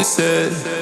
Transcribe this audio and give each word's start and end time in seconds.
you 0.00 0.04
said. 0.04 0.79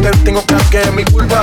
Te 0.00 0.10
tengo 0.24 0.42
claro 0.42 0.64
que 0.70 0.80
es 0.82 0.92
mi 0.92 1.04
culpa 1.04 1.40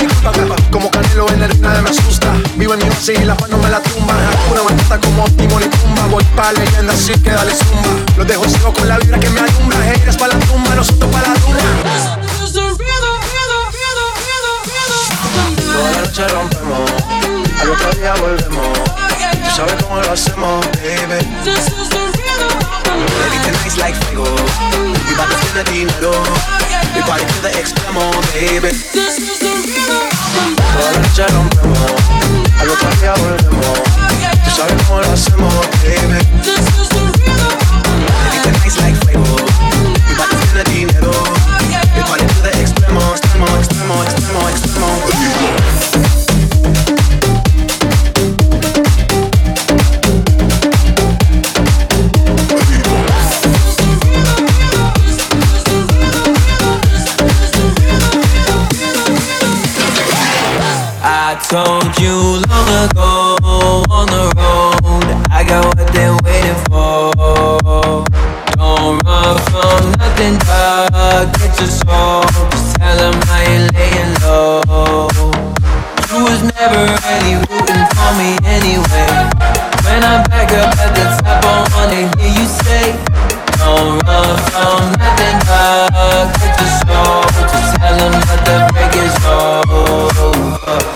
Como 0.71 0.89
Canelo 0.91 1.29
en 1.29 1.39
la 1.39 1.45
arena 1.45 1.81
me 1.81 1.89
asusta. 1.89 2.33
Vivo 2.55 2.73
en 2.73 2.79
mi 2.79 2.85
y 2.85 3.25
la 3.25 3.35
paz 3.35 3.49
no 3.49 3.57
me 3.57 3.69
la 3.69 3.81
tumba. 3.81 4.13
Una 4.51 4.63
matata 4.63 4.99
como 4.99 5.25
Timon 5.31 5.63
y 5.63 5.67
Pumba 5.67 6.05
Voy 6.07 6.23
pa' 6.35 6.53
leyenda 6.53 6.93
así 6.93 7.13
que 7.13 7.31
dale 7.31 7.53
zumba. 7.53 7.89
Los 8.17 8.27
dejo 8.27 8.45
ciego 8.45 8.73
con 8.73 8.87
la 8.87 8.97
vibra 8.97 9.19
que 9.19 9.29
me 9.29 9.39
alumbra. 9.41 9.77
Haters 9.79 10.17
pa' 10.17 10.27
la 10.27 10.39
tumba, 10.39 10.75
nosotros 10.75 11.11
pa' 11.11 11.21
la 11.21 11.33
tumba. 11.35 11.59
Toda 15.75 15.91
la 15.91 16.01
noche 16.01 16.27
rompemos 16.29 16.91
Al 17.61 17.69
otro 17.69 17.91
día 17.91 18.13
volvemos. 18.15 18.79
Tú 19.43 19.55
sabes 19.55 19.83
cómo 19.83 20.01
lo 20.01 20.11
hacemos, 20.11 20.65
baby. 20.81 21.19
Baby, 23.19 23.37
tenéis 23.43 23.77
like 23.77 23.97
fuego. 24.05 24.25
Mi 25.07 25.15
banda 25.15 25.35
tiene 25.53 25.71
dinero 25.71 26.11
We 26.95 27.01
party 27.01 27.25
to 27.25 27.41
the 27.43 27.49
extremo, 27.59 28.07
baby. 28.31 28.71
This 28.71 29.19
is 29.19 29.39
the 29.39 29.51
rhythm 29.67 30.55
Toda 30.55 30.91
la 30.91 30.99
noche 30.99 31.27
rompemos 31.27 31.91
Al 32.59 32.69
otro 32.69 32.89
día 33.01 33.13
volvemos 33.19 33.79
Tú 34.45 34.51
sabes 34.55 34.81
cómo 34.87 35.01
lo 35.01 35.11
hacemos, 35.11 35.53
baby. 35.83 36.23
This 36.41 36.65
is 36.79 36.89
the 36.89 37.01
rhythm 37.03 37.59
of 38.31 38.43
the 38.43 38.51
nice 38.63 38.79
like 38.79 38.95
fuego 39.03 39.35
We 40.07 40.15
party 40.15 40.35
the 40.55 40.63
dinero 40.71 41.11
We 41.95 42.01
party 42.03 42.25
to 42.25 42.41
the 42.41 42.51
extremo, 42.63 43.01
extremo, 43.11 43.47
extremo, 43.59 44.03
extremo, 44.03 44.49
extremo 44.49 45.34
told 61.49 61.99
you 61.99 62.41
long 62.49 62.69
ago 62.89 63.37
on 63.89 64.07
the 64.07 64.25
road, 64.33 65.05
I 65.29 65.43
got 65.47 65.65
what 65.65 65.93
they're 65.93 66.17
waiting 66.25 66.57
for. 66.69 67.13
Don't 68.57 68.97
run 69.05 69.37
from 69.51 69.91
nothing, 70.01 70.37
dog. 70.41 71.33
Get 71.37 71.53
your 71.59 71.69
soul. 71.69 72.23
Just 72.49 72.75
tell 72.77 72.97
them 72.97 73.13
how 73.29 73.41
you 73.45 73.69
laying 73.77 74.13
low. 74.25 75.07
You 76.09 76.23
was 76.25 76.41
never 76.57 76.81
really 77.05 77.35
rooting 77.45 77.85
for 77.93 78.11
me 78.17 78.29
anyway. 78.49 79.11
When 79.85 80.01
I'm 80.01 80.25
back 80.25 80.49
up 80.49 80.73
at 80.81 80.91
the 80.97 81.05
top, 81.21 81.45
I 81.45 81.61
wanna 81.75 82.09
hear 82.17 82.31
you 82.41 82.47
say, 82.65 82.97
Don't 83.61 84.01
run 84.07 84.33
from 84.49 84.81
nothing, 84.97 85.37
dog. 85.45 86.25
Get 86.41 86.53
your 86.57 86.71
soul. 86.81 87.21
Just 87.53 87.69
tell 87.77 87.95
them 88.01 88.13
that 88.25 88.41
the 88.47 88.57
break 88.73 88.95
is 88.97 89.15
over. 89.29 90.94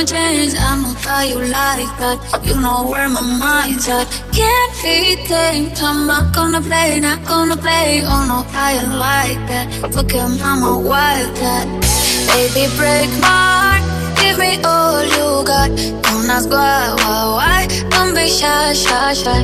I'm 0.00 0.04
not 0.04 0.12
be 4.82 5.16
tamed. 5.26 5.78
I'm 5.80 6.06
not 6.06 6.32
gonna 6.34 6.60
play, 6.60 7.00
not 7.00 7.24
gonna 7.24 7.56
play. 7.56 8.02
Oh 8.04 8.24
no, 8.30 8.44
I 8.52 8.72
like 9.06 9.40
that. 9.50 9.66
Fuck 9.92 10.12
him, 10.12 10.38
I'm 10.42 10.62
a 10.62 10.78
wildcat. 10.78 11.66
Baby, 12.30 12.64
break 12.76 13.10
my 13.20 13.26
heart. 13.26 13.82
Give 14.20 14.38
me 14.38 14.60
all 14.64 15.02
you 15.16 15.44
got. 15.44 15.70
Don't 16.04 16.30
ask 16.30 16.48
why, 16.48 16.94
why, 17.02 17.22
why. 17.38 17.66
Don't 17.90 18.14
be 18.14 18.28
shy, 18.28 18.72
shy, 18.74 19.14
shy. 19.14 19.42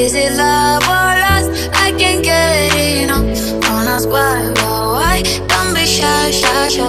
Is 0.00 0.14
it 0.14 0.36
love 0.36 0.82
or 0.94 1.10
lust? 1.24 1.50
I 1.74 1.90
can't 1.98 2.22
get 2.22 2.74
enough. 2.76 3.24
Don't 3.62 3.88
ask 3.94 4.08
why, 4.08 4.52
why, 4.58 4.82
why. 4.96 5.16
Don't 5.50 5.74
be 5.74 5.84
shy, 5.86 6.30
shy, 6.30 6.68
shy. 6.68 6.88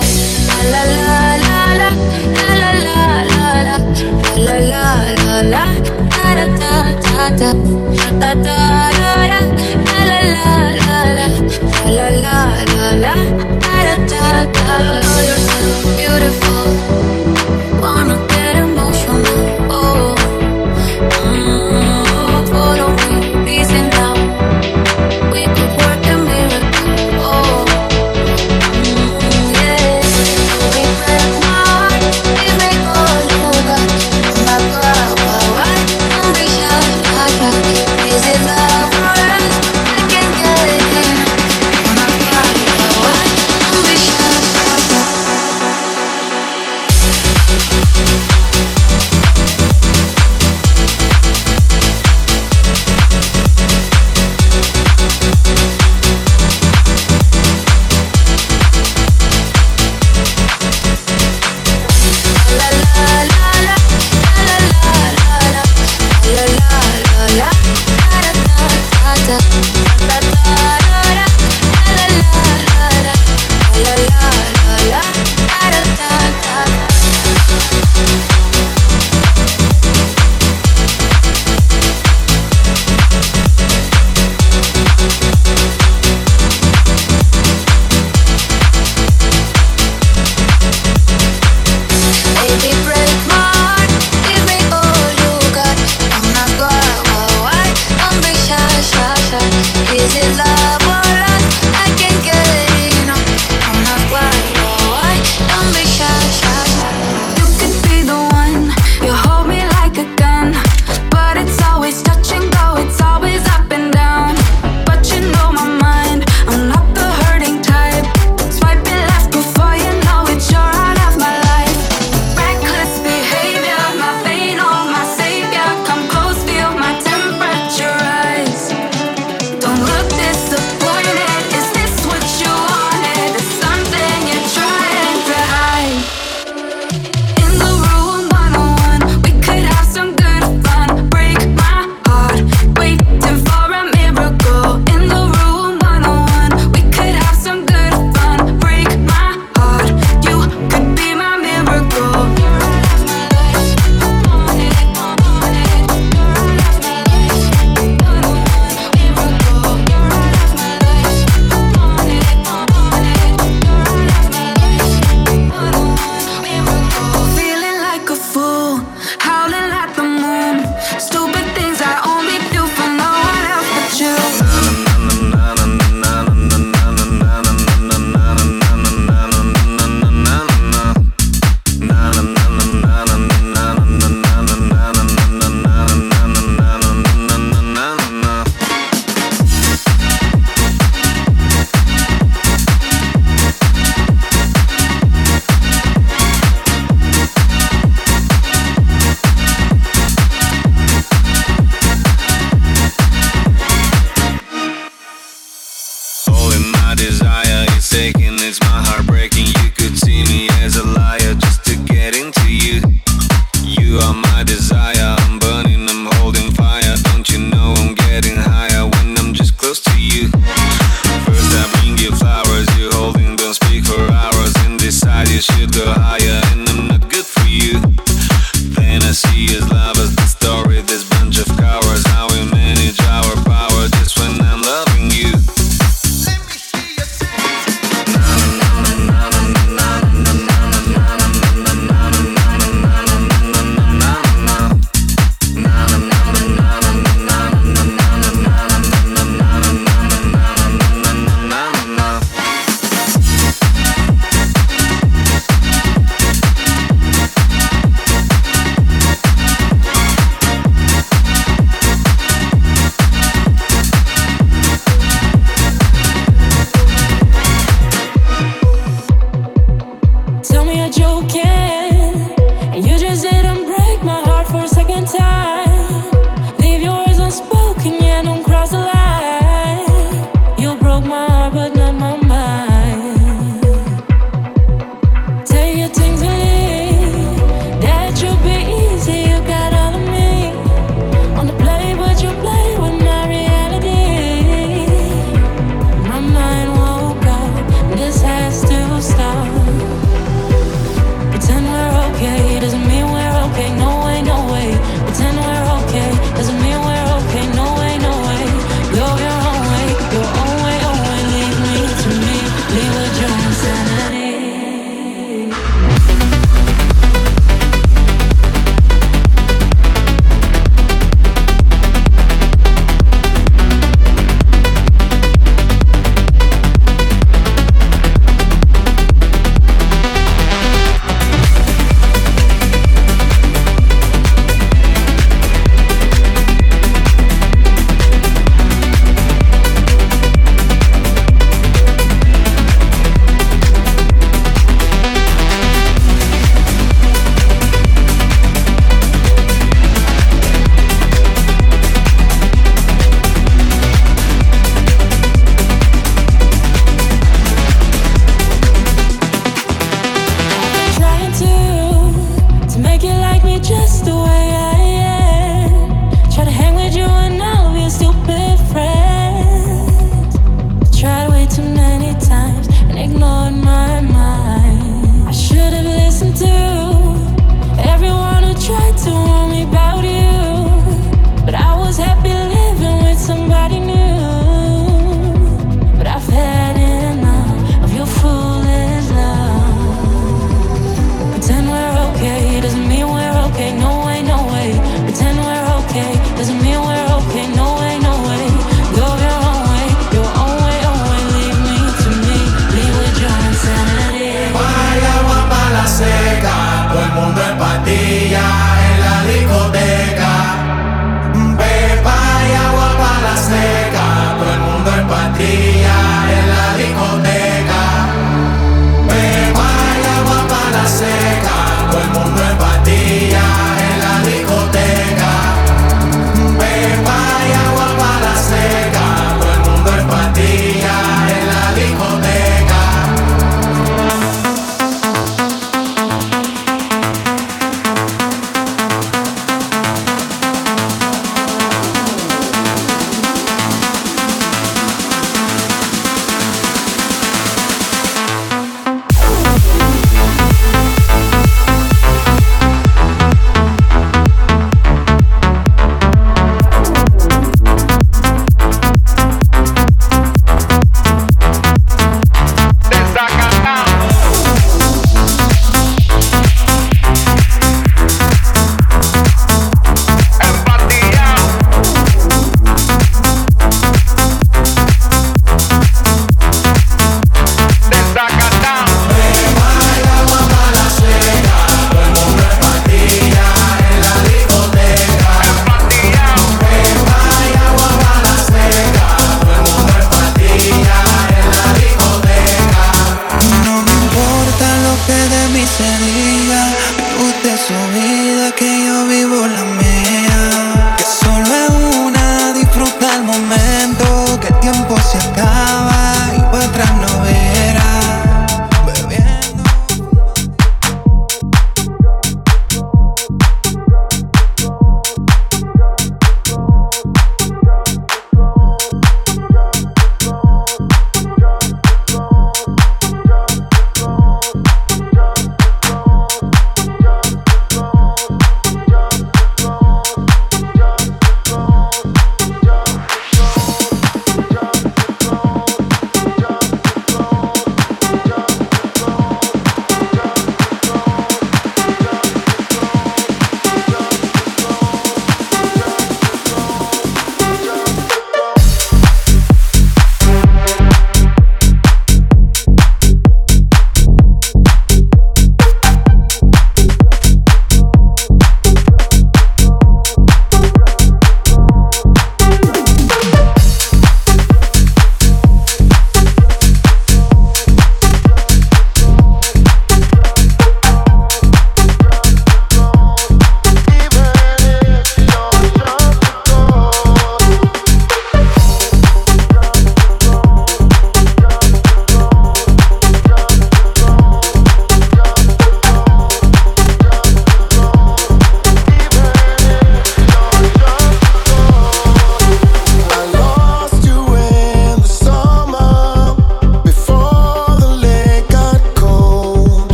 La 0.71 0.73
la 0.73 0.83
la 1.07 1.19
la 1.47 1.63
la 1.79 1.89
la 2.37 2.47
la 2.61 2.76
la 4.47 4.57
la 4.71 4.85
la 5.23 5.41
la 5.41 5.63
la 5.63 5.65
da 6.19 6.45
da 6.59 6.73
da 7.03 7.29
da 7.39 7.51
da 7.99 8.21
da 8.21 8.31
da 8.45 8.57
la 9.01 9.13
la 9.27 9.39
la 9.39 10.19
la 10.19 10.45
la 10.67 12.07
la 12.07 12.23
la 12.23 12.39
la 12.73 12.87
la 13.03 13.15
da 13.63 13.95
da 14.07 14.33
da 14.53 14.75
know 15.01 15.16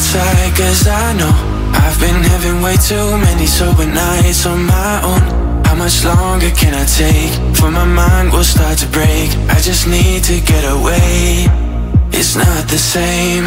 outside 0.00 0.56
cause 0.56 0.88
I 0.88 1.12
know 1.12 1.34
I've 1.76 2.00
been 2.00 2.22
having 2.32 2.62
way 2.62 2.76
too 2.76 3.18
many 3.20 3.44
sober 3.44 3.84
nights 3.84 4.46
on 4.46 4.64
my 4.64 4.94
own 5.04 5.22
How 5.66 5.74
much 5.74 6.04
longer 6.04 6.48
can 6.56 6.72
I 6.72 6.86
take? 6.88 7.32
For 7.58 7.70
my 7.70 7.84
mind 7.84 8.32
will 8.32 8.48
start 8.56 8.78
to 8.78 8.88
break 8.88 9.28
I 9.52 9.60
just 9.60 9.86
need 9.86 10.24
to 10.24 10.40
get 10.40 10.64
away. 10.64 11.52
It's 12.16 12.34
not 12.34 12.62
the 12.72 12.80
same. 12.80 13.44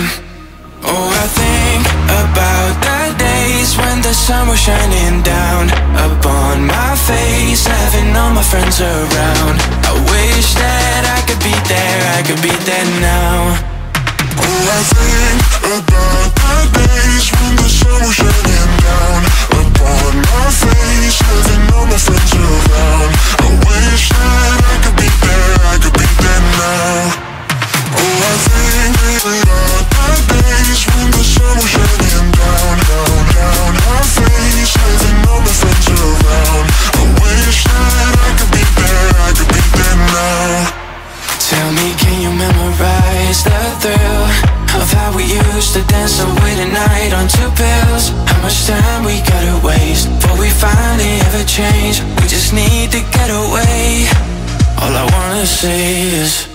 Oh, 0.85 1.07
I 1.23 1.27
think 1.41 1.83
about 2.21 2.73
the 2.85 3.01
days 3.17 3.73
when 3.81 3.97
the 4.05 4.13
sun 4.13 4.47
was 4.47 4.59
shining 4.59 5.23
down 5.23 5.73
Upon 6.05 6.67
my 6.67 6.93
face, 7.09 7.65
having 7.65 8.15
all 8.15 8.29
my 8.29 8.43
friends 8.43 8.77
around. 8.79 9.55
I 9.89 9.93
wish 10.13 10.53
that 10.61 11.01
I 11.17 11.19
could 11.25 11.41
be 11.41 11.55
there, 11.65 12.01
I 12.17 12.21
could 12.21 12.41
be 12.45 12.53
there 12.69 12.89
now 13.01 13.72
Oh, 14.35 14.65
I 14.65 14.81
think 14.93 15.41
about 15.77 16.31
the 16.33 16.57
days 16.73 17.25
when 17.37 17.53
the 17.55 17.69
sun 17.69 17.99
was 18.01 18.15
shining 18.17 18.71
down 18.81 19.21
upon 19.61 20.13
my 20.25 20.47
face, 20.49 21.19
having 21.21 21.63
all 21.75 21.85
my 21.85 21.97
friends 21.97 22.33
around. 22.33 23.11
I 23.41 23.49
wish 23.67 24.09
that 24.09 24.59
I 24.63 24.75
could 24.81 24.97
be 24.97 25.09
there, 25.21 25.53
I 25.69 25.75
could 25.77 25.93
be 25.93 26.07
there 26.21 26.43
now. 26.57 27.13
Oh, 27.93 28.25
I 28.25 28.35
think 28.49 28.97
about 29.21 30.17
days 30.29 30.81
when 30.89 31.09
the 31.13 31.23
sun 31.23 31.53
was 31.57 31.69
shining 31.69 32.12
to 45.73 45.81
dance 45.87 46.21
away 46.21 46.53
the 46.53 46.67
night 46.71 47.13
on 47.13 47.27
two 47.27 47.49
pills. 47.57 48.09
How 48.29 48.41
much 48.43 48.67
time 48.67 49.03
we 49.05 49.17
gotta 49.21 49.65
waste 49.65 50.07
Before 50.21 50.39
we 50.39 50.49
finally 50.49 51.19
ever 51.25 51.43
change? 51.45 52.03
We 52.21 52.27
just 52.27 52.53
need 52.53 52.91
to 52.91 52.99
get 52.99 53.29
away. 53.31 54.05
All 54.77 54.93
I 54.93 55.09
wanna 55.11 55.47
say 55.47 56.03
is 56.21 56.52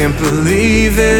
can't 0.00 0.18
believe 0.18 0.96
it. 0.98 1.12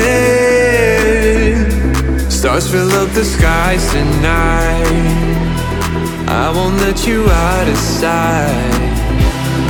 Stars 2.33 2.66
fill 2.71 2.90
up 2.93 3.11
the 3.11 3.25
skies 3.27 3.87
tonight. 3.93 4.87
I 6.27 6.51
won't 6.57 6.77
let 6.77 7.07
you 7.07 7.29
out 7.29 7.69
of 7.69 7.77
sight. 7.77 8.95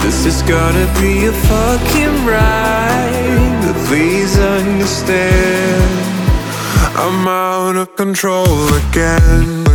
This 0.05 0.27
is 0.27 0.42
gonna 0.42 0.87
be 1.03 1.27
a 1.27 1.33
fucking 1.33 2.25
ride. 2.25 3.64
But 3.64 3.77
please 3.88 4.38
understand. 4.38 5.90
I'm 6.94 7.27
out 7.27 7.75
of 7.83 7.96
control 7.96 8.68
again, 8.83 9.66
again, 9.66 9.69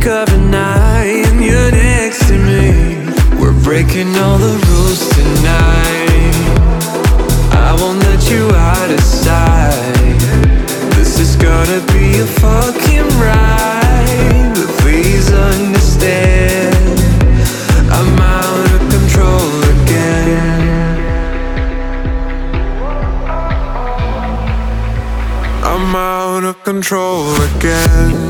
Blink 0.00 0.28
of 0.28 0.34
an 0.34 0.54
eye, 0.54 1.24
and 1.26 1.44
you're 1.44 1.72
next 1.72 2.28
to 2.28 2.38
me. 2.38 3.04
We're 3.38 3.58
breaking 3.62 4.16
all 4.16 4.38
the 4.38 4.56
rules 4.68 5.06
tonight. 5.10 6.34
I 7.52 7.76
won't 7.78 7.98
let 7.98 8.30
you 8.30 8.48
out 8.48 8.90
of 8.90 9.00
sight. 9.00 10.18
This 10.96 11.20
is 11.20 11.36
gonna 11.36 11.82
be 11.92 12.20
a 12.20 12.26
fucking 12.26 13.08
ride. 13.20 14.52
But 14.54 14.68
please 14.80 15.30
understand. 15.32 16.74
I'm 17.92 18.18
out 18.18 18.72
of 18.72 18.80
control 18.96 19.52
again. 19.76 20.96
I'm 25.62 25.94
out 25.94 26.44
of 26.44 26.64
control 26.64 27.34
again. 27.54 28.29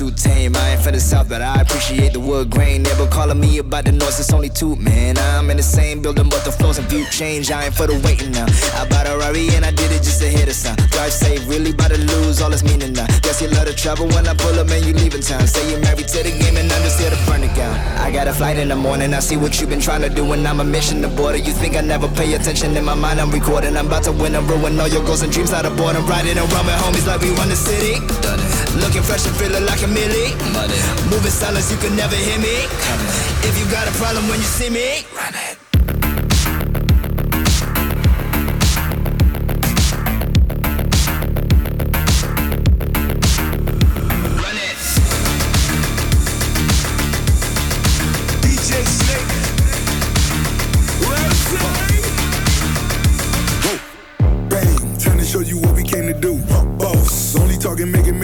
Too 0.00 0.10
tame. 0.12 0.56
I 0.56 0.70
ain't 0.72 0.80
from 0.80 0.94
the 0.94 1.00
south, 1.00 1.28
but 1.28 1.42
I 1.42 1.60
appreciate 1.60 2.14
the 2.14 2.20
wood 2.20 2.48
grain. 2.48 2.82
Never 2.82 3.06
calling 3.06 3.38
me 3.38 3.58
about 3.58 3.84
the 3.84 3.92
noise, 3.92 4.18
it's 4.18 4.32
only 4.32 4.48
two, 4.48 4.74
man. 4.76 5.18
I'm 5.18 5.50
in 5.50 5.58
the 5.58 5.62
same 5.62 6.00
building, 6.00 6.30
but 6.30 6.42
the 6.42 6.52
floors 6.52 6.78
and 6.78 6.88
view 6.88 7.04
change. 7.10 7.50
I 7.50 7.66
ain't 7.66 7.74
for 7.74 7.86
the 7.86 8.00
waiting 8.00 8.32
now. 8.32 8.46
I 8.80 8.88
bought 8.88 9.06
a 9.06 9.14
Rari 9.18 9.50
and 9.56 9.62
I 9.62 9.72
did 9.72 9.92
it 9.92 10.02
just 10.02 10.22
to 10.22 10.28
hit 10.28 10.48
a 10.48 10.54
sign. 10.54 10.76
Drive 10.88 11.12
safe, 11.12 11.46
really 11.48 11.72
about 11.72 11.90
to 11.90 11.98
lose 11.98 12.40
all 12.40 12.50
its 12.50 12.64
meaning 12.64 12.94
now. 12.94 13.06
Guess 13.20 13.42
you 13.42 13.48
love 13.48 13.66
the 13.66 13.74
travel 13.74 14.08
when 14.08 14.26
I 14.26 14.32
pull 14.32 14.58
up 14.58 14.70
and 14.70 14.82
you 14.86 14.94
leaving 14.94 15.20
town. 15.20 15.46
Say 15.46 15.68
you're 15.70 15.80
married 15.80 16.08
to 16.08 16.22
the 16.24 16.32
game 16.32 16.56
and 16.56 16.70
to 16.70 17.18
burn 17.26 17.42
it 17.44 17.54
down. 17.54 17.76
I 18.00 18.10
got 18.10 18.26
a 18.26 18.32
flight 18.32 18.56
in 18.56 18.68
the 18.68 18.76
morning, 18.76 19.12
I 19.12 19.20
see 19.20 19.36
what 19.36 19.60
you've 19.60 19.68
been 19.68 19.80
trying 19.80 20.02
to 20.02 20.08
do, 20.08 20.32
and 20.32 20.48
I'm 20.48 20.60
a 20.60 20.64
mission 20.64 21.02
to 21.02 21.08
border. 21.08 21.38
You 21.38 21.52
think 21.52 21.76
I 21.76 21.82
never 21.82 22.08
pay 22.08 22.32
attention 22.32 22.74
in 22.74 22.84
my 22.86 22.94
mind? 22.94 23.20
I'm 23.20 23.30
recording. 23.30 23.76
I'm 23.76 23.86
about 23.86 24.04
to 24.04 24.12
win 24.12 24.34
and 24.34 24.48
ruin 24.48 24.80
all 24.80 24.88
your 24.88 25.04
goals 25.04 25.20
and 25.22 25.30
dreams 25.30 25.52
out 25.52 25.66
of 25.66 25.76
boredom. 25.76 26.06
Riding 26.06 26.38
around 26.38 26.66
with 26.66 26.80
homies 26.80 27.06
like 27.06 27.20
we 27.20 27.30
run 27.36 27.50
the 27.50 27.56
city. 27.56 28.00
Done. 28.22 28.39
Looking 28.78 29.02
fresh 29.02 29.26
and 29.26 29.34
feeling 29.36 29.66
like 29.66 29.82
a 29.82 29.88
millie. 29.88 30.34
Money. 30.52 30.78
Moving 31.10 31.30
silence, 31.30 31.70
you 31.72 31.78
can 31.78 31.96
never 31.96 32.14
hear 32.14 32.38
me. 32.38 32.66
If 33.42 33.58
you 33.58 33.66
got 33.70 33.88
a 33.88 33.92
problem 33.98 34.28
when 34.28 34.38
you 34.38 34.46
see 34.46 34.70
me, 34.70 35.04
run 35.16 35.34
it. 35.34 35.49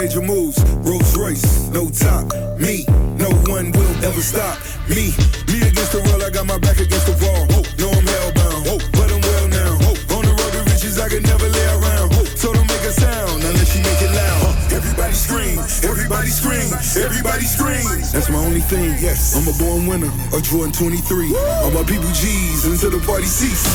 Major 0.07 0.23
moves. 0.23 0.63
Rolls 0.87 1.17
Royce, 1.19 1.69
no 1.71 1.91
top. 1.91 2.31
Me, 2.61 2.85
no 3.19 3.31
one 3.51 3.73
will 3.73 3.95
ever 4.07 4.23
stop. 4.23 4.59
Me, 4.89 5.11
me 5.51 5.67
against 5.67 5.91
the 5.91 6.01
world, 6.07 6.23
I 6.23 6.31
got 6.31 6.47
my 6.47 6.59
back 6.59 6.79
against 6.79 7.07
the 7.11 7.17
wall. 7.19 7.43
No, 7.75 7.91
I'm 7.91 8.07
hellbound, 8.07 8.87
but 8.95 9.09
I'm 9.11 9.21
well 9.21 9.49
now. 9.51 9.73
On 10.15 10.23
the 10.23 10.31
road 10.31 10.53
to 10.55 10.63
riches, 10.71 11.01
I 11.01 11.09
can 11.09 11.23
never 11.25 11.49
lay 11.49 11.67
around. 11.75 12.15
So 12.39 12.53
don't 12.55 12.69
make 12.71 12.87
a 12.87 12.95
sound 12.95 13.43
unless 13.43 13.75
you 13.75 13.83
make 13.83 13.99
it 13.99 14.15
loud. 14.15 14.55
Everybody 14.71 15.15
scream, 15.15 15.59
Everybody 15.83 16.31
scream, 16.31 16.71
everybody 17.03 17.45
scream. 17.45 17.87
That's 18.15 18.31
my 18.31 18.39
only 18.39 18.63
thing. 18.63 18.95
Yes, 19.03 19.35
I'm 19.35 19.49
a 19.51 19.55
born 19.59 19.87
winner, 19.91 20.13
a 20.31 20.41
Jordan 20.41 20.71
23. 20.71 21.35
All 21.67 21.73
my 21.73 21.83
people 21.83 22.11
G's 22.15 22.65
until 22.65 22.95
the 22.95 23.03
party 23.05 23.27
cease. 23.27 23.67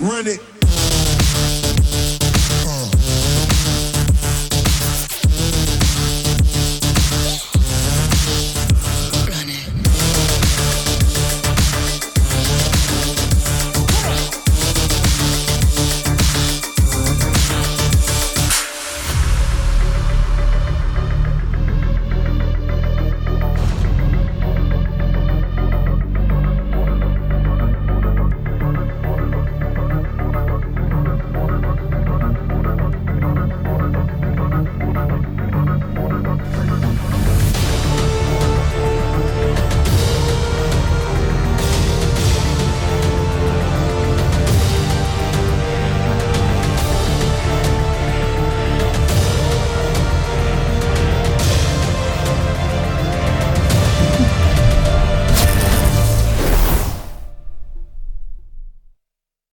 Run 0.00 0.26
it. 0.28 0.59